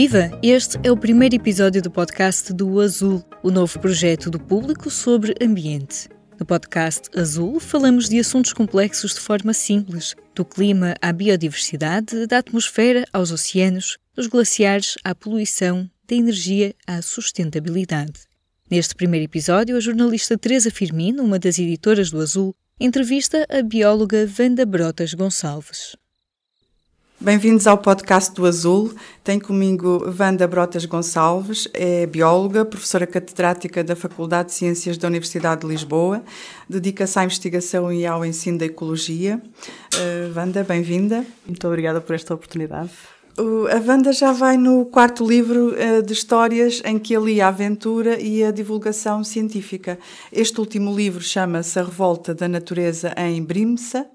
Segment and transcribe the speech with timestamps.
[0.00, 0.30] Viva!
[0.44, 5.34] Este é o primeiro episódio do podcast do Azul, o novo projeto do público sobre
[5.42, 6.08] ambiente.
[6.38, 12.38] No podcast Azul, falamos de assuntos complexos de forma simples, do clima à biodiversidade, da
[12.38, 18.20] atmosfera aos oceanos, dos glaciares à poluição, da energia à sustentabilidade.
[18.70, 24.30] Neste primeiro episódio, a jornalista Teresa Firmino, uma das editoras do Azul, entrevista a bióloga
[24.38, 25.96] Wanda Brotas Gonçalves.
[27.20, 28.94] Bem-vindos ao podcast do Azul.
[29.24, 35.62] Tenho comigo Wanda Brotas Gonçalves, é bióloga, professora catedrática da Faculdade de Ciências da Universidade
[35.62, 36.22] de Lisboa,
[36.70, 39.42] dedica-se à investigação e ao ensino da ecologia.
[39.96, 41.26] Uh, Wanda, bem-vinda.
[41.44, 42.90] Muito obrigada por esta oportunidade.
[43.36, 48.22] a Wanda já vai no quarto livro uh, de histórias em que alia a aventura
[48.22, 49.98] e a divulgação científica.
[50.32, 54.06] Este último livro chama-se A Revolta da Natureza em Brimsa,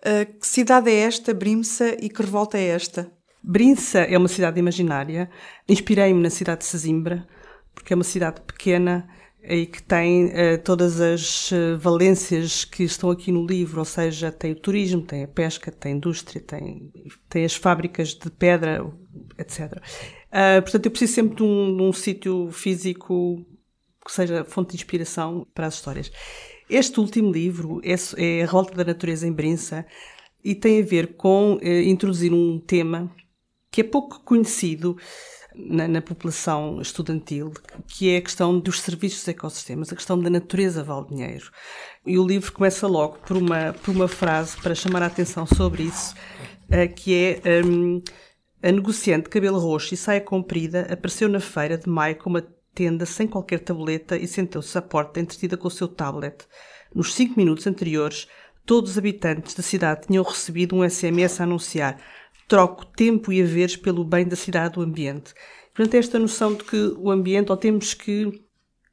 [0.00, 3.10] Uh, que cidade é esta, Brimsa, e que revolta é esta?
[3.42, 5.30] Brimsa é uma cidade imaginária.
[5.68, 7.26] Inspirei-me na cidade de Sesimbra,
[7.74, 9.08] porque é uma cidade pequena
[9.42, 14.30] e que tem uh, todas as uh, valências que estão aqui no livro, ou seja,
[14.30, 16.92] tem o turismo, tem a pesca, tem a indústria, tem,
[17.28, 18.84] tem as fábricas de pedra,
[19.38, 19.72] etc.
[20.30, 23.44] Uh, portanto, eu preciso sempre de um, um sítio físico
[24.04, 26.12] que seja fonte de inspiração para as histórias.
[26.70, 29.84] Este último livro é, é A Revolta da Natureza em Brinça
[30.42, 33.10] e tem a ver com eh, introduzir um tema
[33.72, 34.96] que é pouco conhecido
[35.52, 37.52] na, na, população estudantil,
[37.88, 41.50] que é a questão dos serviços dos ecossistemas, a questão da natureza vale dinheiro.
[42.06, 45.82] E o livro começa logo por uma, por uma frase para chamar a atenção sobre
[45.82, 46.14] isso,
[46.70, 47.14] eh, que
[47.44, 48.00] é um,
[48.62, 52.46] a negociante de cabelo roxo e saia comprida apareceu na feira de maio com uma
[52.74, 56.46] tenda sem qualquer tableta e sentou-se à porta entretida com o seu tablet.
[56.94, 58.26] Nos cinco minutos anteriores,
[58.64, 62.00] todos os habitantes da cidade tinham recebido um SMS a anunciar
[62.48, 65.34] troco tempo e haveres pelo bem da cidade do ambiente.
[65.74, 68.44] Portanto, esta noção de que o ambiente, ou temos que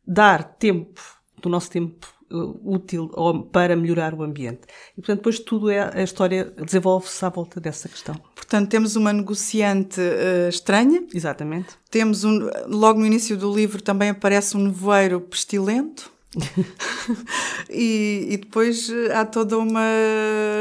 [0.06, 1.02] dar tempo,
[1.42, 3.10] do nosso tempo útil
[3.52, 4.62] para melhorar o ambiente.
[4.94, 8.16] E, portanto, depois tudo é, a história desenvolve-se à volta dessa questão.
[8.36, 11.04] Portanto, temos uma negociante uh, estranha.
[11.14, 11.70] Exatamente.
[11.90, 16.12] Temos um, logo no início do livro também aparece um nevoeiro pestilento.
[17.70, 19.82] e, e, depois eh, há toda uma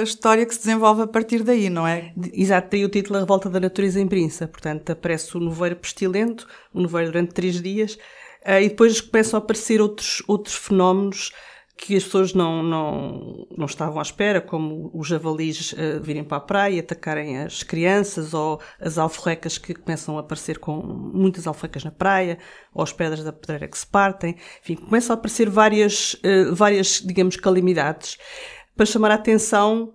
[0.02, 2.14] história que se desenvolve a partir daí, não é?
[2.32, 4.46] Exato, tem o título A Revolta da Natureza em Brinça.
[4.46, 7.98] Portanto, aparece o nevoeiro pestilento, o nevoeiro durante três dias,
[8.46, 11.32] e depois começam a aparecer outros, outros fenómenos
[11.76, 16.38] que as pessoas não, não, não estavam à espera, como os javalis uh, virem para
[16.38, 21.46] a praia e atacarem as crianças, ou as alforrecas que começam a aparecer com muitas
[21.46, 22.38] alforrecas na praia,
[22.72, 24.36] ou as pedras da pedreira que se partem.
[24.62, 28.16] Enfim, começam a aparecer várias, uh, várias digamos, calamidades
[28.74, 29.92] para chamar a atenção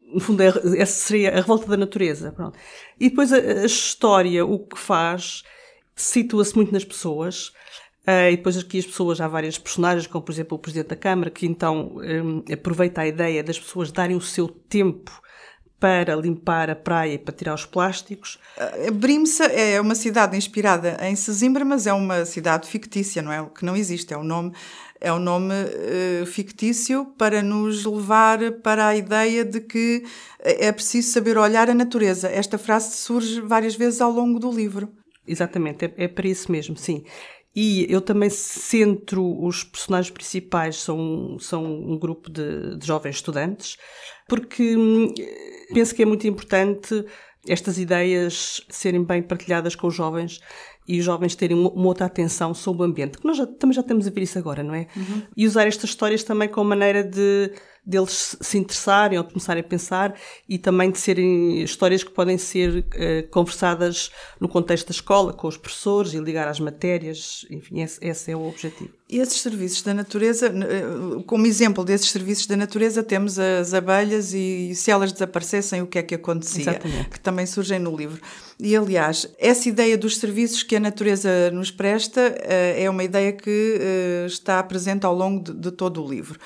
[0.00, 0.46] no fundo, é,
[0.78, 2.30] essa seria a revolta da natureza.
[2.30, 2.56] Pronto.
[3.00, 5.42] E depois a, a história, o que faz,
[5.96, 7.52] situa-se muito nas pessoas,
[8.06, 10.96] Uh, e depois aqui as pessoas, há várias personagens, como por exemplo o Presidente da
[10.96, 15.10] Câmara, que então um, aproveita a ideia das pessoas darem o seu tempo
[15.80, 18.38] para limpar a praia e para tirar os plásticos.
[18.58, 23.48] Uh, Brimsa é uma cidade inspirada em Sesimbra, mas é uma cidade fictícia, não é?
[23.56, 24.52] Que não existe, é um nome,
[25.00, 30.04] é um nome uh, fictício para nos levar para a ideia de que
[30.40, 32.28] é preciso saber olhar a natureza.
[32.28, 34.92] Esta frase surge várias vezes ao longo do livro.
[35.26, 37.02] Exatamente, é, é para isso mesmo, sim.
[37.54, 43.76] E eu também centro os personagens principais, são, são um grupo de, de jovens estudantes,
[44.28, 45.12] porque hum,
[45.72, 47.04] penso que é muito importante
[47.46, 50.40] estas ideias serem bem partilhadas com os jovens
[50.86, 53.80] e os jovens terem uma, outra atenção sobre o ambiente, que nós já, também já
[53.80, 54.86] estamos a ver isso agora, não é?
[54.96, 55.22] Uhum.
[55.36, 57.52] E usar estas histórias também como maneira de
[57.86, 60.14] deles se interessarem ou começarem a pensar
[60.48, 64.10] e também de serem histórias que podem ser uh, conversadas
[64.40, 68.36] no contexto da escola, com os professores e ligar às matérias, enfim, esse, esse, é
[68.36, 68.90] o objetivo.
[69.08, 74.32] E esses serviços da natureza, eh, como exemplo desses serviços da natureza, temos as abelhas
[74.32, 76.62] e se elas desaparecessem, o que é que acontecia?
[76.62, 77.10] Exatamente.
[77.10, 78.20] Que também surgem no livro.
[78.58, 83.32] E, aliás, essa ideia dos serviços que a natureza nos presta uh, é uma ideia
[83.32, 83.78] que
[84.26, 86.40] está presente ao longo de, de todo o livro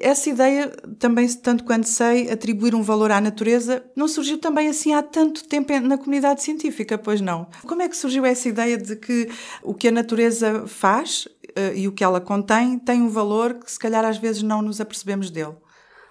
[0.00, 0.68] Essa ideia,
[0.98, 5.46] também, tanto quanto sei, atribuir um valor à natureza, não surgiu também assim há tanto
[5.46, 7.46] tempo na comunidade científica, pois não?
[7.66, 9.28] Como é que surgiu essa ideia de que
[9.62, 13.70] o que a natureza faz uh, e o que ela contém tem um valor que
[13.70, 15.54] se calhar às vezes não nos apercebemos dele?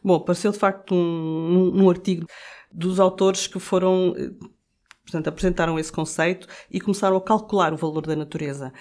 [0.04, 2.28] Bom, apareceu de facto um, um, um artigo
[2.72, 4.32] dos autores que foram eh,
[5.04, 8.72] portanto, apresentaram esse conceito e começaram a calcular o valor da natureza.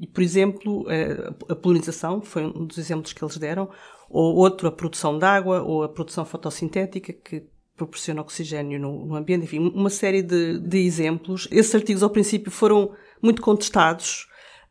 [0.00, 3.68] E, por exemplo, eh, a polinização foi um dos exemplos que eles deram,
[4.08, 7.44] ou outro, a produção de água, ou a produção fotossintética, que
[7.76, 11.46] proporciona oxigênio no, no ambiente, enfim, uma série de, de, exemplos.
[11.50, 14.26] Esses artigos, ao princípio, foram muito contestados,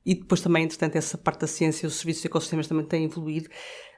[0.06, 3.06] e depois também, entretanto, essa parte da ciência e os serviços de ecossistemas também têm
[3.06, 3.50] evoluído.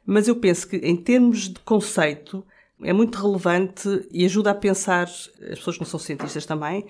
[0.06, 2.46] Mas eu penso que, em termos de conceito,
[2.84, 6.86] é muito relevante e ajuda a pensar, as pessoas que não são cientistas também,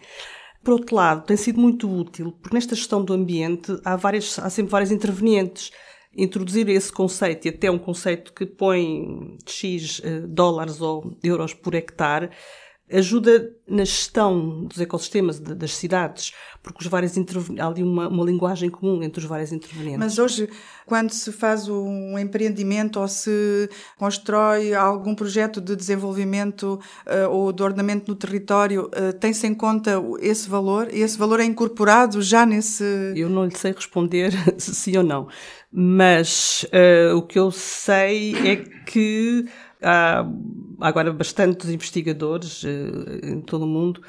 [0.64, 4.50] por outro lado, tem sido muito útil, porque nesta gestão do ambiente há, várias, há
[4.50, 5.72] sempre vários intervenientes.
[6.16, 11.76] Introduzir esse conceito, e até um conceito que põe X eh, dólares ou euros por
[11.76, 12.30] hectare,
[12.92, 16.34] ajuda na gestão dos ecossistemas das cidades,
[16.64, 17.14] porque os vários
[17.60, 20.00] há ali uma, uma linguagem comum entre os vários intervenientes.
[20.00, 20.50] Mas hoje,
[20.86, 27.62] quando se faz um empreendimento ou se constrói algum projeto de desenvolvimento uh, ou de
[27.62, 30.88] ordenamento no território, uh, tem-se em conta esse valor?
[30.92, 32.84] Esse valor é incorporado já nesse.
[33.16, 35.28] Eu não lhe sei responder se sim ou não,
[35.72, 38.56] mas uh, o que eu sei é
[38.86, 39.46] que
[39.82, 40.26] há
[40.80, 42.68] agora bastantes investigadores uh,
[43.24, 44.02] em todo o mundo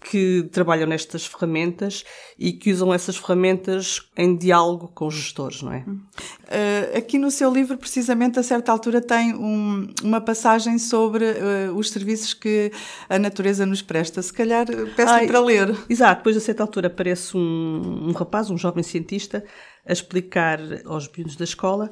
[0.00, 2.04] que trabalham nestas ferramentas
[2.38, 5.80] e que usam essas ferramentas em diálogo com os gestores, não é?
[5.80, 11.76] Uh, aqui no seu livro, precisamente, a certa altura, tem um, uma passagem sobre uh,
[11.76, 12.70] os serviços que
[13.08, 14.20] a natureza nos presta.
[14.22, 14.66] Se calhar
[14.96, 15.76] peço-lhe para ler.
[15.88, 19.44] Exato, depois a certa altura aparece um, um rapaz, um jovem cientista,
[19.86, 21.90] a explicar aos miúdos da escola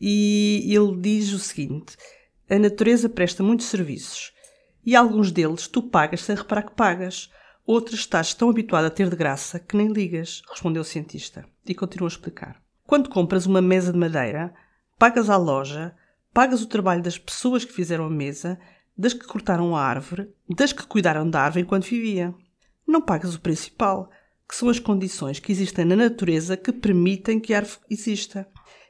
[0.00, 1.96] e ele diz o seguinte
[2.50, 4.32] a natureza presta muitos serviços
[4.84, 7.30] e alguns deles tu pagas sem reparar que pagas.
[7.64, 11.44] Outros estás tão habituado a ter de graça que nem ligas, respondeu o cientista.
[11.64, 12.60] E continua a explicar.
[12.84, 14.52] Quando compras uma mesa de madeira,
[14.98, 15.94] pagas à loja,
[16.34, 18.58] pagas o trabalho das pessoas que fizeram a mesa,
[18.98, 22.34] das que cortaram a árvore, das que cuidaram da árvore enquanto vivia.
[22.84, 24.10] Não pagas o principal,
[24.48, 28.48] que são as condições que existem na natureza que permitem que a árvore exista.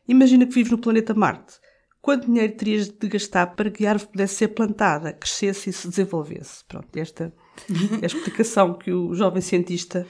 [0.09, 1.61] Imagina que vives no planeta Marte
[2.02, 5.87] Quanto dinheiro terias de gastar para que a árvore pudesse ser plantada, crescesse e se
[5.87, 6.64] desenvolvesse?
[6.67, 7.32] Pronto, esta
[8.00, 10.06] é a explicação que o jovem cientista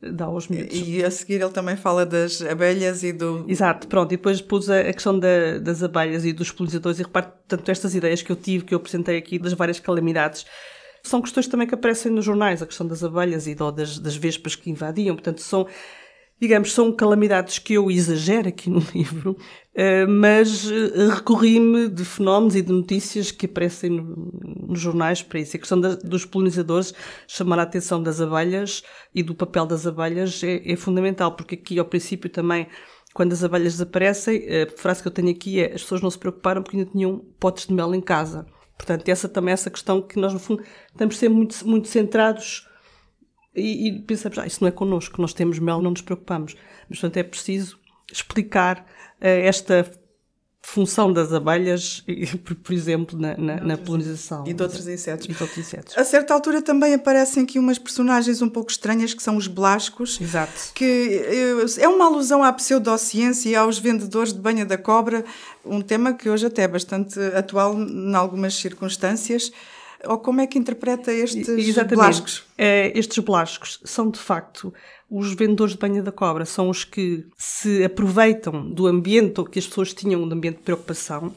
[0.00, 0.76] dá aos miúdos.
[0.76, 3.44] E a seguir ele também fala das abelhas e do...
[3.48, 7.28] Exato, pronto, e depois pus a, questão da, das abelhas e dos polinizadores e repare,
[7.46, 10.44] tanto estas ideias que eu tive, que eu apresentei aqui, das várias calamidades,
[11.04, 14.56] são questões também que aparecem nos jornais, a questão das abelhas e das, das vespas
[14.56, 15.66] que invadiam, portanto são
[16.40, 19.36] digamos, são calamidades que eu exagero aqui no livro,
[19.67, 19.67] eh,
[20.08, 25.56] mas eh, recorri-me de fenómenos e de notícias que aparecem nos jornais para isso.
[25.56, 26.92] A questão dos polinizadores,
[27.26, 28.82] chamar a atenção das abelhas
[29.14, 32.66] e do papel das abelhas é, é fundamental, porque aqui ao princípio também
[33.14, 36.18] quando as abelhas desaparecem, a frase que eu tenho aqui é as pessoas não se
[36.18, 38.46] preocuparam porque ainda tinham potes de mel em casa.
[38.76, 42.68] Portanto, essa também é essa questão que nós, no fundo, estamos sempre muito, muito centrados
[43.54, 46.54] e, e pensamos, ah, isso não é connosco, nós temos mel, não nos preocupamos.
[46.88, 47.78] Mas, portanto, é preciso
[48.12, 48.84] explicar uh,
[49.20, 49.90] esta
[50.60, 52.04] função das abelhas,
[52.62, 54.46] por exemplo, na, na, na polinização.
[54.46, 55.26] E de outros insetos.
[55.26, 55.96] E de outros insetos.
[55.96, 60.20] A certa altura também aparecem aqui umas personagens um pouco estranhas, que são os blascos.
[60.20, 60.72] Exato.
[60.74, 65.24] Que eh, é uma alusão à pseudociência e aos vendedores de banha da cobra,
[65.64, 69.50] um tema que hoje até é bastante atual em algumas circunstâncias.
[70.04, 71.96] Ou como é que interpreta estes Exatamente.
[71.96, 72.44] blascos?
[72.56, 74.72] É, estes blascos são, de facto,
[75.10, 76.44] os vendedores de banha da cobra.
[76.44, 80.62] São os que se aproveitam do ambiente ou que as pessoas tinham de ambiente de
[80.62, 81.34] preocupação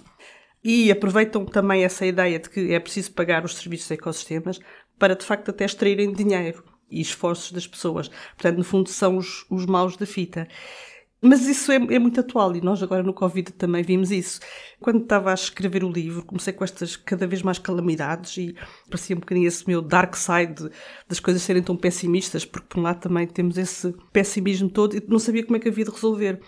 [0.63, 4.60] e aproveitam também essa ideia de que é preciso pagar os serviços de ecossistemas
[4.98, 8.10] para, de facto, até extraírem dinheiro e esforços das pessoas.
[8.36, 10.48] Portanto, no fundo, são os, os maus da fita.
[11.24, 14.40] Mas isso é, é, muito atual e nós agora no Covid também vimos isso.
[14.80, 18.56] Quando estava a escrever o livro, comecei com estas cada vez mais calamidades e
[18.90, 20.68] parecia um bocadinho esse meu dark side
[21.08, 25.04] das coisas serem tão pessimistas, porque por um lado também temos esse pessimismo todo e
[25.08, 26.42] não sabia como é que havia de resolver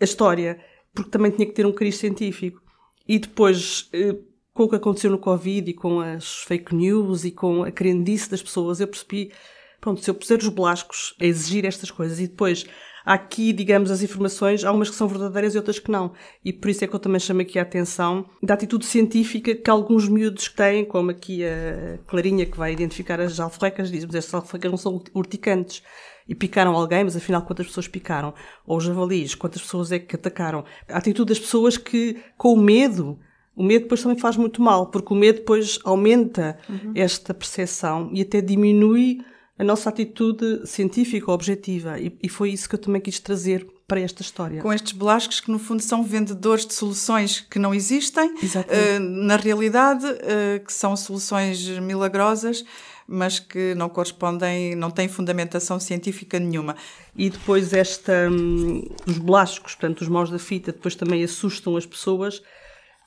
[0.00, 0.60] a história,
[0.94, 2.62] porque também tinha que ter um cariz científico.
[3.08, 4.16] E depois, eh,
[4.54, 8.30] com o que aconteceu no Covid e com as fake news e com a crendice
[8.30, 9.32] das pessoas, eu percebi,
[9.80, 12.64] pronto, se eu puser os blascos a exigir estas coisas e depois
[13.04, 16.12] aqui, digamos, as informações, há umas que são verdadeiras e outras que não.
[16.44, 19.70] E por isso é que eu também chamo aqui a atenção da atitude científica que
[19.70, 24.34] alguns miúdos têm, como aqui a Clarinha, que vai identificar as alforrecas, diz, mas estas
[24.34, 25.82] alforrecas não são urticantes.
[26.28, 28.32] E picaram alguém, mas afinal quantas pessoas picaram?
[28.64, 30.64] Ou os javalis, quantas pessoas é que atacaram?
[30.88, 33.18] A atitude das pessoas que, com o medo
[33.54, 36.92] O medo depois também faz muito mal, porque o medo depois aumenta uhum.
[36.94, 39.20] esta percepção e até diminui
[39.62, 41.98] a nossa atitude científica objetiva.
[41.98, 44.60] E, e, foi isso que eu também quis trazer para esta história.
[44.60, 49.36] Com estes belascos que, no fundo, são vendedores de soluções que não existem, uh, na
[49.36, 52.64] realidade, uh, que são soluções milagrosas
[53.04, 56.76] mas que não correspondem, não têm fundamentação científica nenhuma.
[57.14, 61.84] E depois esta, hum, os blásticos, portanto, os maus da fita, depois também assustam as
[61.84, 62.40] pessoas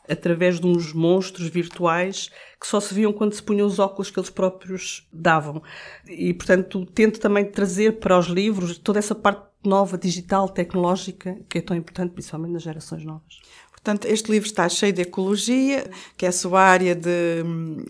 [0.09, 4.19] através de uns monstros virtuais que só se viam quando se punham os óculos que
[4.19, 5.61] eles próprios davam.
[6.07, 11.57] E, portanto, tento também trazer para os livros toda essa parte nova, digital, tecnológica, que
[11.57, 13.39] é tão importante, principalmente nas gerações novas.
[13.85, 15.85] Portanto, este livro está cheio de ecologia,
[16.17, 17.43] que é a sua área de,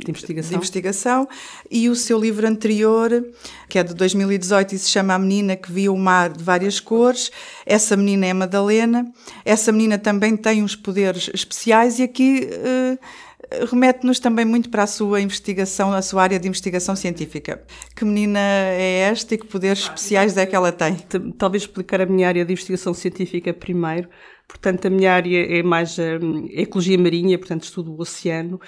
[0.03, 0.49] de, investigação.
[0.49, 1.29] de, investigação.
[1.71, 3.25] e o seu livro anterior,
[3.69, 6.81] que é de 2018 e se chama A Menina que Via o Mar de Várias
[6.81, 7.31] Cores.
[7.65, 9.09] Essa menina é a Madalena.
[9.45, 12.49] Essa menina também tem uns poderes especiais e aqui.
[12.51, 17.63] Uh, remete-nos também muito para a sua investigação, a sua área de investigação científica.
[17.95, 20.97] Que menina é esta e que poderes especiais é que ela tem?
[21.37, 24.09] Talvez explicar a minha área de investigação científica primeiro.
[24.47, 28.59] Portanto, a minha área é mais a, hum, ecologia marinha, portanto, estudo o oceano.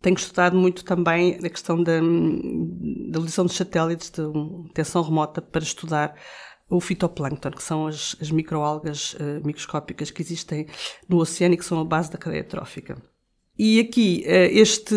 [0.00, 4.22] Tenho estudado muito também a questão da, hum, da lição de satélites de
[4.68, 6.14] detecção remota para estudar
[6.70, 10.66] o fitoplâncton, que são as, as microalgas uh, microscópicas que existem
[11.08, 13.00] no oceano e que são a base da cadeia trófica.
[13.58, 14.94] E aqui, eh, este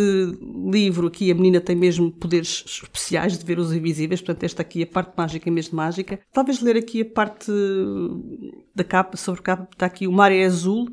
[0.72, 4.84] livro, aqui a menina tem mesmo poderes especiais de ver os invisíveis, portanto esta aqui,
[4.84, 6.20] a parte mágica é mesmo mágica.
[6.32, 7.52] Talvez ler aqui a parte
[8.76, 10.88] da capa, sobre a capa, está aqui o mar é azul,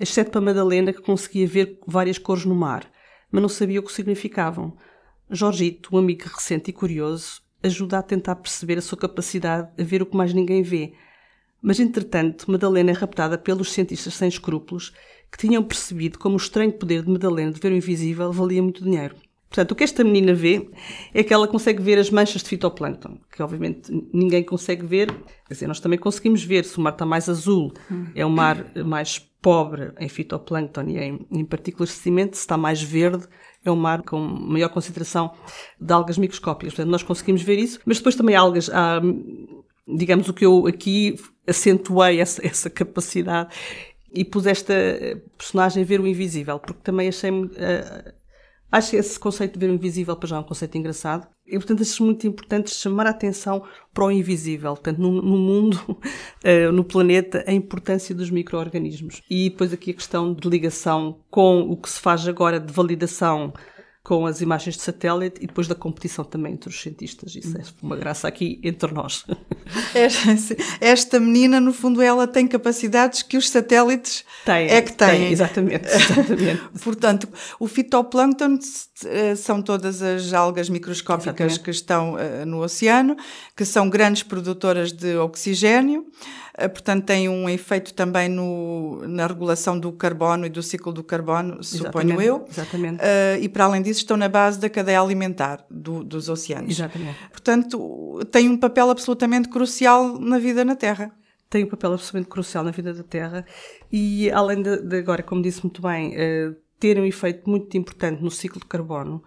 [0.00, 2.90] exceto para Madalena que conseguia ver várias cores no mar,
[3.30, 4.74] mas não sabia o que significavam.
[5.28, 10.00] Jorgito, um amigo recente e curioso, ajuda a tentar perceber a sua capacidade a ver
[10.00, 10.94] o que mais ninguém vê.
[11.60, 14.94] Mas, entretanto, Madalena é raptada pelos cientistas sem escrúpulos
[15.30, 18.82] que tinham percebido como o estranho poder de Madalena de ver o invisível valia muito
[18.82, 19.14] dinheiro.
[19.50, 20.70] Portanto, o que esta menina vê
[21.12, 25.08] é que ela consegue ver as manchas de fitoplâncton, que obviamente ninguém consegue ver.
[25.46, 27.72] Quer dizer, nós também conseguimos ver se o mar está mais azul,
[28.14, 32.56] é um mar mais pobre em fitoplâncton e em, em partículas de cimento, se está
[32.56, 33.26] mais verde,
[33.64, 35.32] é um mar com maior concentração
[35.80, 36.74] de algas microscópicas.
[36.74, 39.00] Portanto, nós conseguimos ver isso, mas depois também há algas, há,
[39.88, 43.52] digamos, o que eu aqui acentuei essa, essa capacidade
[44.12, 44.74] e pus esta
[45.36, 47.30] personagem a ver o invisível, porque também achei.
[47.30, 48.12] Uh,
[48.70, 51.28] acho esse conceito de ver o invisível para já um conceito engraçado.
[51.46, 55.74] E, portanto, acho muito importante chamar a atenção para o invisível, portanto, no, no mundo,
[55.88, 59.22] uh, no planeta, a importância dos micro-organismos.
[59.28, 63.52] E depois aqui a questão de ligação com o que se faz agora de validação
[64.10, 67.36] com as imagens de satélite e depois da competição também entre os cientistas.
[67.36, 69.24] Isso é uma graça aqui entre nós.
[70.80, 75.08] Esta menina, no fundo, ela tem capacidades que os satélites tem, é que têm.
[75.10, 75.86] Tem, exatamente.
[75.94, 76.60] exatamente.
[76.82, 77.28] Portanto,
[77.60, 78.58] o fitoplâncton
[79.04, 81.60] eh, são todas as algas microscópicas exatamente.
[81.60, 83.16] que estão eh, no oceano,
[83.56, 86.04] que são grandes produtoras de oxigênio.
[86.60, 91.02] Eh, portanto, tem um efeito também no, na regulação do carbono e do ciclo do
[91.02, 92.44] carbono, suponho eu.
[92.50, 93.00] Exatamente.
[93.00, 96.70] Uh, e para além disso, estão na base da cadeia alimentar do, dos oceanos.
[96.70, 97.18] Exatamente.
[97.30, 101.12] Portanto, tem um papel absolutamente crucial na vida na Terra.
[101.48, 103.44] Tem um papel absolutamente crucial na vida da Terra
[103.90, 108.22] e, além de, de agora, como disse muito bem, uh, ter um efeito muito importante
[108.22, 109.22] no ciclo de carbono,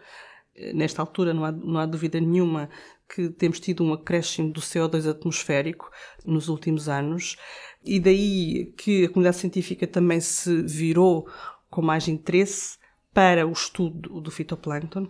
[0.74, 2.70] nesta altura não há, não há dúvida nenhuma
[3.14, 5.90] que temos tido um acréscimo do CO2 atmosférico
[6.26, 7.38] nos últimos anos,
[7.84, 11.28] e daí que a comunidade científica também se virou
[11.70, 12.78] com mais interesse
[13.14, 15.08] para o estudo do fitoplâncton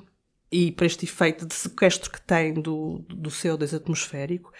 [0.51, 4.51] e para este efeito de sequestro que tem do, do CO2 atmosférico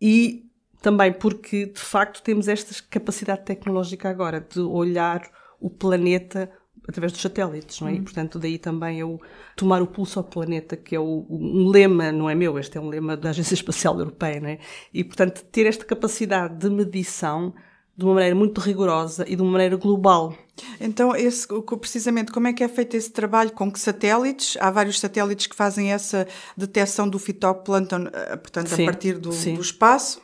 [0.00, 0.50] e
[0.82, 5.22] também porque de facto temos esta capacidade tecnológica agora de olhar
[5.60, 6.50] o planeta
[6.88, 7.92] através dos satélites, não é?
[7.92, 7.98] Uhum.
[7.98, 9.20] E, portanto, daí também eu
[9.56, 12.80] tomar o pulso ao planeta, que é o, um lema, não é meu, este é
[12.80, 14.58] um lema da Agência Espacial Europeia, não é?
[14.92, 17.54] E, portanto, ter esta capacidade de medição
[17.96, 20.34] de uma maneira muito rigorosa e de uma maneira global.
[20.80, 21.46] Então, esse,
[21.80, 23.52] precisamente, como é que é feito esse trabalho?
[23.52, 24.56] Com que satélites?
[24.60, 26.26] Há vários satélites que fazem essa
[26.56, 30.20] detecção do fitoplâncton, eh, portanto, sim, a partir do, do espaço?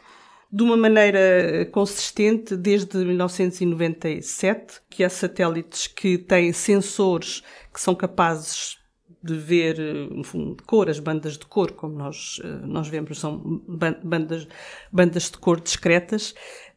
[0.50, 7.42] de uma maneira consistente desde 1997, que há satélites que têm sensores
[7.74, 8.78] que são capazes
[9.26, 9.76] de ver,
[10.24, 13.60] fundo, de cor, as bandas de cor, como nós, eh, nós vemos, são
[14.02, 14.46] bandas,
[14.92, 16.32] bandas de cor discretas,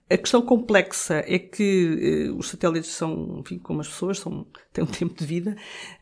[0.10, 4.84] a questão complexa é que uh, os satélites são, enfim, como as pessoas, são, têm
[4.84, 5.56] um tempo de vida.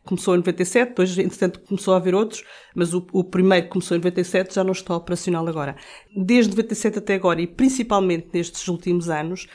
[0.04, 2.42] Começou em 97, depois, entretanto, começou a haver outros,
[2.74, 5.76] mas o, o primeiro que começou em 97 já não está operacional agora.
[6.16, 9.46] Desde 97 até agora, e principalmente nestes últimos anos,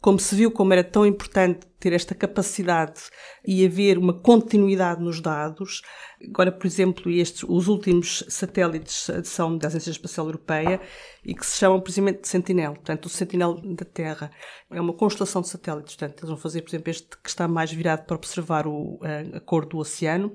[0.00, 3.00] como se viu como era tão importante ter esta capacidade
[3.46, 5.82] e haver uma continuidade nos dados,
[6.26, 10.80] agora, por exemplo, estes, os últimos satélites são da Agência Espacial Europeia
[11.24, 12.74] e que se chamam precisamente de Sentinel.
[12.74, 14.30] Portanto, o Sentinel da Terra
[14.70, 15.96] é uma constelação de satélites.
[15.96, 19.36] Portanto, eles vão fazer, por exemplo, este que está mais virado para observar o, a,
[19.36, 20.34] a cor do oceano,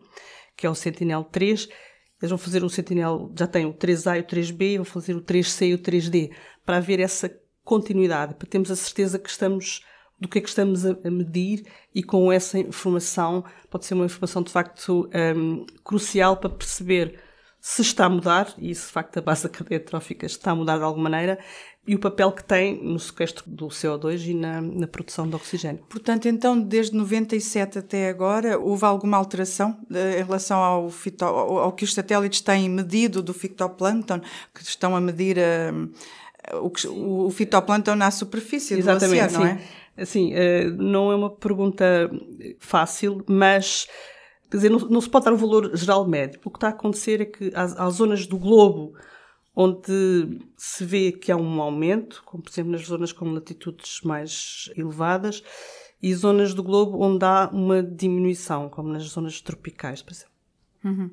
[0.56, 1.68] que é o Sentinel 3.
[2.22, 5.22] Eles vão fazer o Sentinel, já tem o 3A e o 3B, vão fazer o
[5.22, 6.32] 3C e o 3D,
[6.64, 7.30] para haver essa
[7.66, 9.84] continuidade, para termos a certeza que estamos
[10.18, 14.42] do que é que estamos a, medir e com essa informação pode ser uma informação
[14.42, 17.20] de facto um, crucial para perceber
[17.60, 20.56] se está a mudar, e se de facto a base da cadeia trófica está a
[20.56, 21.40] mudar de alguma maneira,
[21.88, 25.84] e o papel que tem no sequestro do CO2 e na, na, produção de oxigênio.
[25.90, 31.72] Portanto, então, desde 97 até agora, houve alguma alteração eh, em relação ao, fito, ao
[31.72, 34.20] que os satélites têm medido do fitoplâncton,
[34.54, 35.72] que estão a medir a,
[36.54, 39.62] o, o fitoplâncton na superfície Exatamente, do oceano, não é?
[39.98, 40.34] Assim,
[40.78, 42.12] não é uma pergunta
[42.60, 43.88] fácil, mas
[44.50, 46.40] quer dizer, não, não, se pode dar um valor geral médio.
[46.44, 48.94] O que está a acontecer é que há, há, zonas do globo
[49.56, 54.70] onde se vê que há um aumento, como por exemplo nas zonas com latitudes mais
[54.76, 55.42] elevadas,
[56.04, 60.35] e zonas do globo onde há uma diminuição, como nas zonas tropicais, por exemplo.
[60.86, 61.10] Uhum.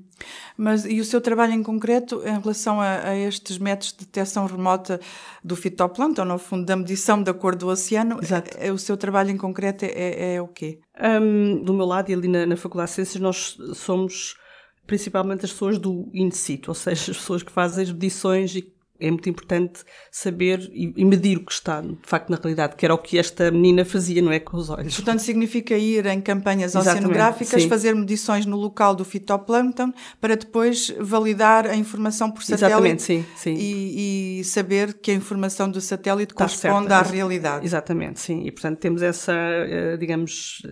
[0.54, 4.44] Mas e o seu trabalho em concreto em relação a, a, estes métodos de detecção
[4.44, 5.00] remota
[5.42, 8.50] do fitoplâncton, no fundo, da medição da cor do oceano, Exato.
[8.58, 10.78] É, é, o seu trabalho em concreto é, é, é o quê?
[11.00, 14.36] Um, do meu lado e ali na, na Faculdade de Ciências nós somos
[14.86, 18.70] principalmente as pessoas do in situ, ou seja, as pessoas que fazem as medições e
[19.00, 19.80] é muito importante
[20.10, 23.50] saber e, medir o que está, de facto, na realidade, que era o que esta
[23.50, 24.38] menina fazia, não é?
[24.38, 24.94] Com os olhos.
[24.94, 27.68] Portanto, significa ir em campanhas Exatamente, oceanográficas, sim.
[27.68, 33.26] fazer medições no local do fitoplâncton, para depois validar a informação por satélite Exatamente, sim,
[33.36, 33.54] sim.
[33.54, 36.96] E, e saber que a informação do satélite está corresponde certa.
[36.96, 37.66] à realidade.
[37.66, 38.44] Exatamente, sim.
[38.44, 40.62] E, portanto, temos essa, eh, digamos,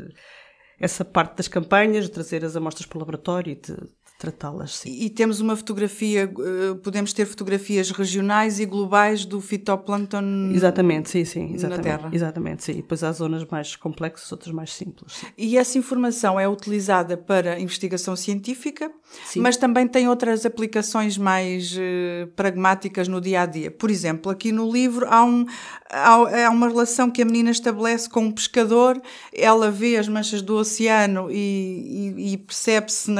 [0.81, 3.77] essa parte das campanhas, de trazer as amostras para o laboratório e de
[4.21, 4.85] tratá-las.
[4.85, 11.25] E, temos uma fotografia, eh, podemos ter fotografias regionais e globais do fitoplâncton exatamente, sim,
[11.25, 12.11] sim, exatamente, na Terra.
[12.13, 12.73] Exatamente, sim.
[12.73, 15.15] E depois há zonas mais complexas, outras mais simples.
[15.15, 15.27] Sim.
[15.39, 18.93] E essa informação é utilizada para investigação científica,
[19.25, 19.41] sim.
[19.41, 23.71] mas também tem outras aplicações mais uh, pragmáticas no dia a dia.
[23.71, 25.47] Por exemplo, aqui no livro há, um,
[25.89, 29.00] há, há uma relação que a menina estabelece com um pescador,
[29.33, 33.13] ela vê as manchas do oceano e, e, e percebe se,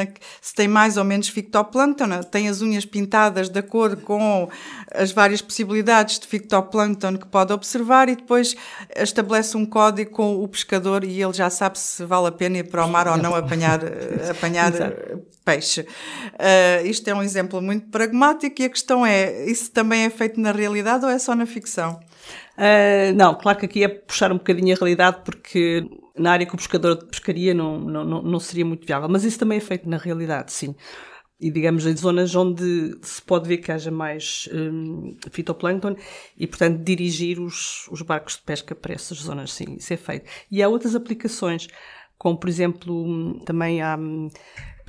[0.55, 2.23] tem mais ou menos fitoplâncton, né?
[2.23, 4.49] tem as unhas pintadas de acordo com
[4.95, 8.55] as várias possibilidades de fitoplâncton que pode observar e depois
[8.97, 12.65] estabelece um código com o pescador e ele já sabe se vale a pena ir
[12.65, 13.81] para o mar ou não apanhar,
[14.31, 14.73] apanhar
[15.45, 15.83] peixe.
[15.83, 20.41] Uh, isto é um exemplo muito pragmático e a questão é, isso também é feito
[20.41, 22.01] na realidade ou é só na ficção?
[22.57, 25.89] Uh, não, claro que aqui é puxar um bocadinho a realidade porque
[26.21, 29.09] na área que o pescador pescaria não, não, não seria muito viável.
[29.09, 30.75] Mas isso também é feito na realidade, sim.
[31.41, 35.97] E digamos em zonas onde se pode ver que haja mais um, fitoplâncton
[36.37, 40.29] e, portanto, dirigir os, os barcos de pesca para essas zonas, sim, isso é feito.
[40.51, 41.67] E há outras aplicações,
[42.19, 44.29] como por exemplo, hum, também há hum,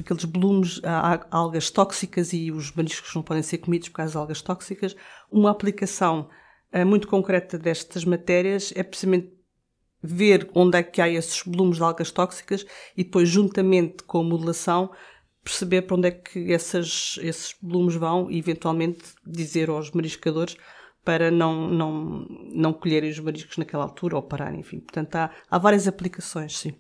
[0.02, 4.18] aqueles blumes, há algas tóxicas e os mariscos não podem ser comidos por causa de
[4.18, 4.96] algas tóxicas.
[5.32, 6.30] Uma aplicação
[6.74, 9.32] uh, muito concreta destas matérias é precisamente
[10.04, 12.66] ver onde é que há esses volumes de algas tóxicas
[12.98, 14.92] e depois, juntamente com a modelação,
[15.44, 20.56] perceber para onde é que essas, esses volumes vão e, eventualmente, dizer aos mariscadores
[21.04, 24.80] para não, não, não colherem os mariscos naquela altura ou pararem, enfim.
[24.80, 26.76] Portanto, há, há várias aplicações, sim.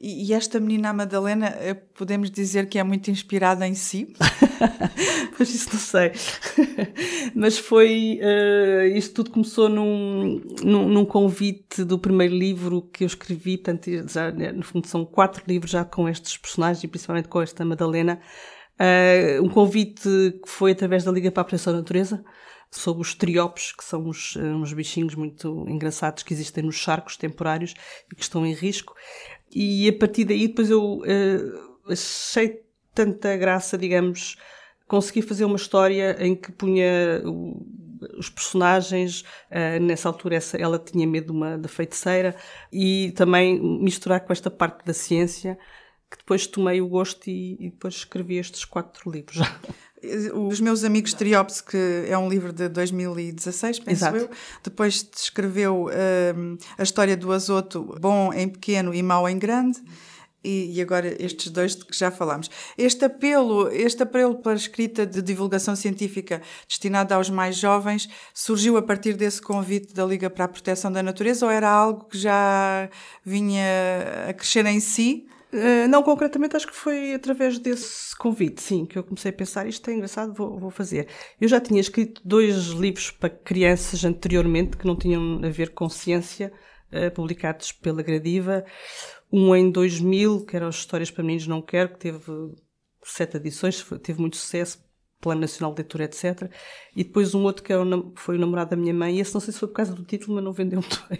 [0.00, 4.12] E, esta menina Madalena, eh, podemos dizer que é muito inspirada em si?
[5.36, 6.12] pois isso não sei.
[7.34, 8.18] Mas foi.
[8.20, 13.56] Uh, isto tudo começou num, num, num, convite do primeiro livro que eu escrevi.
[13.56, 17.64] Portanto, já, no fundo, são quatro livros já com estes personagens e principalmente com esta
[17.64, 18.20] Madalena.
[18.74, 20.02] Uh, um convite
[20.42, 22.24] que foi através da Liga para a Proteção da Natureza
[22.70, 27.74] sobre os triopes, que são uns, uns bichinhos muito engraçados que existem nos charcos temporários
[28.10, 28.94] e que estão em risco.
[29.54, 32.62] E a partir daí, depois eu uh, achei
[32.92, 34.36] tanta graça, digamos,
[34.86, 37.22] consegui fazer uma história em que punha
[38.18, 42.34] os personagens, uh, nessa altura essa, ela tinha medo de uma da feiticeira,
[42.72, 45.58] e também misturar com esta parte da ciência,
[46.10, 49.38] que depois tomei o gosto e, e depois escrevi estes quatro livros.
[50.34, 54.16] Os meus amigos Triopes, que é um livro de 2016, penso Exato.
[54.16, 54.30] eu,
[54.62, 55.88] depois escreveu
[56.36, 59.82] um, a história do azoto bom em pequeno e mau em grande.
[60.44, 62.50] e, e, agora estes dois de que já falámos.
[62.76, 68.76] Este apelo, este apelo para a escrita de divulgação científica destinada aos mais jovens surgiu
[68.76, 72.18] a partir desse convite da Liga para a Proteção da Natureza ou era algo que
[72.18, 72.90] já
[73.24, 73.64] vinha
[74.28, 75.26] a crescer em si?
[75.54, 79.68] Uh, não, concretamente acho que foi através desse convite, sim, que eu comecei a pensar,
[79.68, 81.06] isto é engraçado, vou, vou fazer.
[81.40, 85.88] Eu já tinha escrito dois livros para crianças anteriormente que não tinham a ver com
[85.88, 86.52] ciência,
[86.92, 88.64] uh, publicados pela Gradiva
[89.32, 92.20] um em 2000, que era as Histórias para Meninos Não Quero, que teve
[93.02, 94.78] sete edições, teve muito sucesso,
[95.20, 96.50] Plano Nacional de Leitura, etc.
[96.94, 99.34] E depois um outro que era o, foi o namorado da minha mãe, e esse
[99.34, 101.18] não sei se foi por causa do título, mas não vendeu muito bem.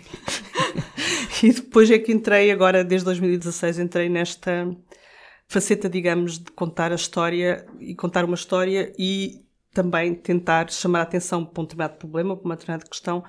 [1.43, 4.75] e depois é que entrei, agora desde 2016, entrei nesta
[5.47, 11.03] faceta, digamos, de contar a história e contar uma história e também tentar chamar a
[11.03, 13.25] atenção para um determinado problema, para uma determinada questão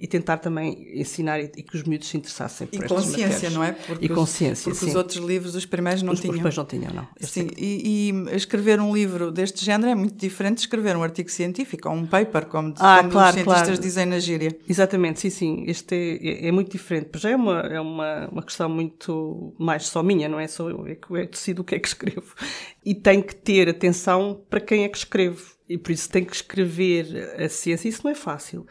[0.00, 3.26] e tentar também ensinar e, e que os miúdos se interessassem por e estas consciência,
[3.26, 3.52] matérias.
[3.52, 3.72] não é?
[3.72, 4.90] Porque e consciência, os, porque sim.
[4.90, 6.32] os outros livros, os primeiros não os, tinham.
[6.32, 7.06] Os primeiros não tinham, não.
[7.20, 11.30] Sim, e, e, escrever um livro deste género é muito diferente de escrever um artigo
[11.30, 13.80] científico ou um paper, como, ah, como claro, os cientistas claro.
[13.82, 14.56] dizem na gíria.
[14.66, 15.64] Exatamente, sim, sim.
[15.66, 17.10] Este é, é, é muito diferente.
[17.16, 20.86] Já é uma, é uma, uma questão muito mais só minha, não é só eu,
[20.86, 22.34] é que eu decido o que é que escrevo.
[22.82, 25.44] E tenho que ter atenção para quem é que escrevo.
[25.68, 27.86] E por isso tenho que escrever a ciência.
[27.86, 28.66] Isso não é fácil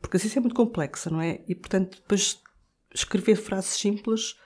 [0.00, 1.40] porque a ciência é muito complexa, não é?
[1.46, 2.40] E, portanto, depois
[2.92, 4.36] escrever frases simples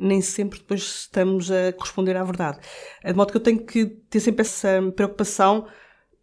[0.00, 2.58] nem sempre depois estamos a corresponder à verdade.
[3.04, 5.68] De modo que eu tenho que ter sempre essa preocupação,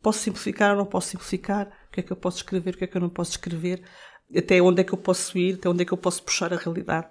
[0.02, 1.67] posso simplificar ou não posso simplificar?
[1.88, 3.84] O que é que eu posso escrever, o que é que eu não posso escrever?
[4.36, 6.58] Até onde é que eu posso ir, até onde é que eu posso puxar a
[6.58, 7.08] realidade?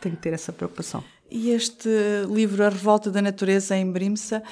[0.00, 1.04] Tenho que ter essa preocupação.
[1.34, 1.88] E este
[2.28, 4.42] livro, A Revolta da Natureza em Brimsa,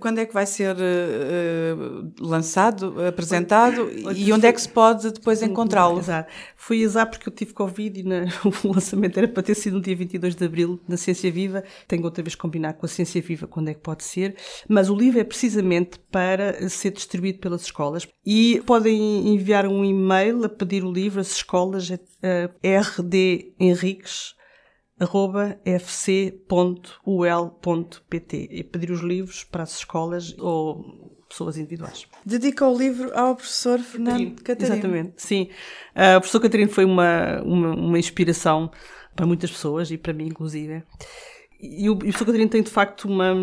[0.00, 5.42] quando é que vai ser uh, lançado, apresentado e onde é que se pode depois
[5.42, 5.98] encontrá-lo?
[5.98, 6.32] Exato.
[6.56, 8.24] Foi exato porque eu tive Covid e na,
[8.64, 11.62] o lançamento era para ter sido no dia 22 de Abril na Ciência Viva.
[11.86, 14.34] Tenho outra vez combinar com a Ciência Viva quando é que pode ser.
[14.66, 20.46] Mas o livro é precisamente para ser distribuído pelas escolas e podem enviar um e-mail
[20.46, 21.98] a pedir o livro às escolas uh,
[22.62, 24.41] RD Henriques arroba
[25.64, 26.48] fc.ul.pt
[28.50, 32.06] e pedir os livros para as escolas ou pessoas individuais.
[32.24, 34.74] Dedica o livro ao professor Fernando Catarino.
[34.74, 35.48] Exatamente, sim.
[35.96, 38.70] Uh, o professor Catarino foi uma, uma, uma, inspiração
[39.16, 40.82] para muitas pessoas e para mim, inclusive.
[41.60, 43.34] E o, e o professor Catarino tem, de facto, uma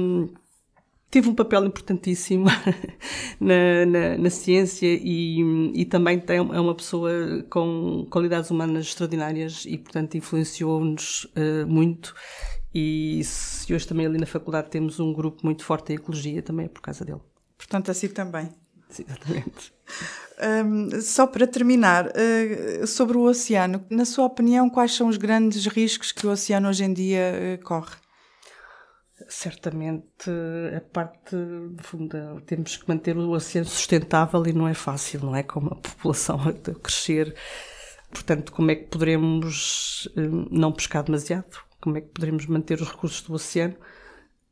[1.09, 2.45] teve um papel importantíssimo
[3.39, 7.11] na, na, na, ciência e, e também tem, é uma pessoa
[7.49, 12.13] com qualidades humanas extraordinárias e, portanto, influenciou-nos uh, muito.
[12.73, 16.67] E se hoje também ali na faculdade temos um grupo muito forte em ecologia, também
[16.67, 17.21] é por causa dele.
[17.57, 18.49] Portanto, assim também.
[18.89, 19.73] Sim, exatamente.
[20.65, 25.65] Um, só para terminar, uh, sobre o oceano, na sua opinião, quais são os grandes
[25.65, 27.95] riscos que o oceano hoje em dia uh, corre?
[29.29, 30.29] Certamente
[30.75, 31.35] a parte
[31.79, 35.43] funda temos que manter o oceano sustentável e não é fácil, não é?
[35.43, 37.35] Com a população a crescer.
[38.11, 40.09] Portanto, como é que poderemos
[40.51, 41.57] não pescar demasiado?
[41.79, 43.75] Como é que poderemos manter os recursos do oceano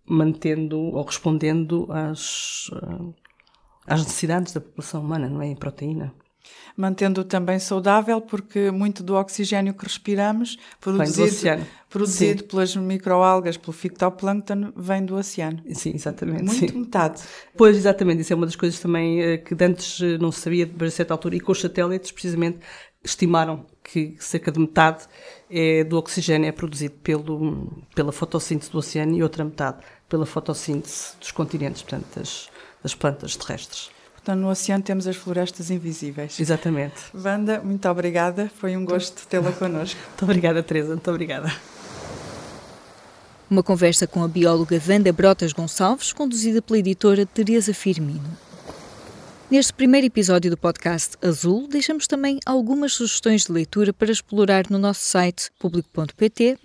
[0.06, 2.72] mantendo ou respondendo às,
[3.86, 5.48] às necessidades da população humana, não é?
[5.48, 6.14] Em proteína
[6.76, 14.72] mantendo-o também saudável, porque muito do oxigênio que respiramos, produzido, produzido pelas microalgas, pelo fitoplâncton,
[14.76, 15.62] vem do oceano.
[15.74, 16.44] Sim, exatamente.
[16.44, 16.80] Muito sim.
[16.80, 17.22] metade.
[17.56, 18.22] Pois, exatamente.
[18.22, 21.14] Isso é uma das coisas também eh, que antes eh, não se sabia, a certa
[21.14, 22.60] altura, e com os satélites, precisamente,
[23.04, 25.06] estimaram que cerca de metade
[25.50, 29.80] é, do oxigênio é produzido pelo, pela fotossíntese do oceano e outra metade
[30.10, 32.50] pela fotossíntese dos continentes, portanto, das,
[32.84, 33.90] das plantas terrestres.
[34.28, 36.38] Portanto, no oceano temos as florestas invisíveis.
[36.38, 36.96] Exatamente.
[37.14, 38.52] Wanda, muito obrigada.
[38.58, 39.98] Foi um gosto tê-la connosco.
[40.06, 40.90] Muito obrigada, Teresa.
[40.90, 41.50] Muito obrigada.
[43.50, 48.38] Uma conversa com a bióloga Wanda Brotas Gonçalves, conduzida pela editora Teresa Firmino.
[49.50, 54.78] Neste primeiro episódio do podcast Azul, deixamos também algumas sugestões de leitura para explorar no
[54.78, 56.58] nosso site público.pt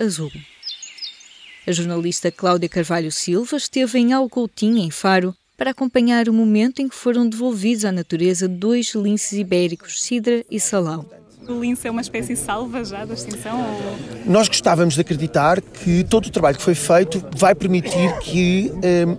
[0.00, 0.32] azul.
[1.66, 6.88] A jornalista Cláudia Carvalho Silva esteve em Alcoutinho, em Faro, para acompanhar o momento em
[6.88, 11.06] que foram devolvidos à natureza dois linces ibéricos, Sidra e Salão.
[11.48, 13.60] O lince é uma espécie salva já da extinção?
[13.60, 13.98] Ou...
[14.24, 18.72] Nós gostávamos de acreditar que todo o trabalho que foi feito vai permitir que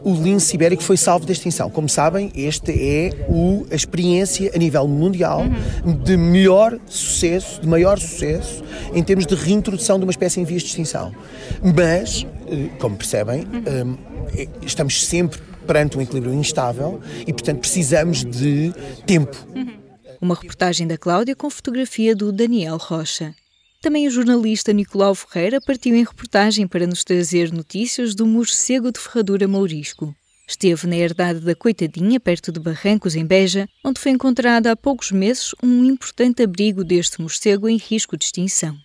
[0.04, 1.70] um, o lince ibérico foi salvo da extinção.
[1.70, 5.42] Como sabem, esta é o, a experiência a nível mundial
[5.86, 5.98] uhum.
[5.98, 10.64] de melhor sucesso, de maior sucesso, em termos de reintrodução de uma espécie em vias
[10.64, 11.14] de extinção.
[11.62, 13.92] Mas, eh, como percebem, uhum.
[13.92, 18.74] um, estamos sempre perante um equilíbrio instável e, portanto, precisamos de
[19.06, 19.36] tempo.
[20.22, 23.36] Uma reportagem da Cláudia com fotografia do Daniel Rocha.
[23.82, 29.00] Também o jornalista Nicolau Ferreira partiu em reportagem para nos trazer notícias do morcego de
[29.00, 30.16] ferradura mourisco.
[30.48, 35.12] Esteve na herdade da Coitadinha, perto de Barrancos, em Beja, onde foi encontrado há poucos
[35.12, 38.76] meses um importante abrigo deste morcego em risco de extinção.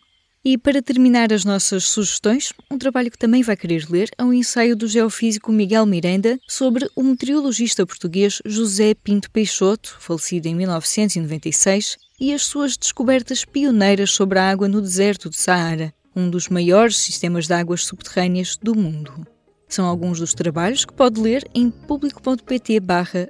[0.42, 4.32] E para terminar as nossas sugestões, um trabalho que também vai querer ler é um
[4.32, 11.98] ensaio do geofísico Miguel Miranda sobre o meteorologista português José Pinto Peixoto, falecido em 1996,
[12.18, 16.96] e as suas descobertas pioneiras sobre a água no deserto do Saara, um dos maiores
[16.96, 19.26] sistemas de águas subterrâneas do mundo.
[19.68, 22.80] São alguns dos trabalhos que pode ler em público.pt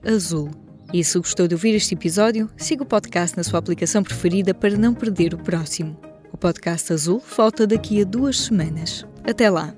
[0.05, 0.49] azul.
[0.93, 4.77] E se gostou de ouvir este episódio, siga o podcast na sua aplicação preferida para
[4.77, 6.10] não perder o próximo.
[6.33, 9.05] O podcast Azul volta daqui a duas semanas.
[9.25, 9.75] Até lá!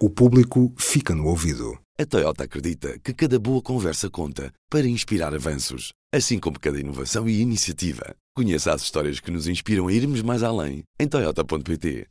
[0.00, 1.78] O público fica no ouvido.
[1.98, 7.28] A Toyota acredita que cada boa conversa conta para inspirar avanços, assim como cada inovação
[7.28, 8.14] e iniciativa.
[8.34, 12.06] Conheça as histórias que nos inspiram a irmos mais além em Toyota.pt.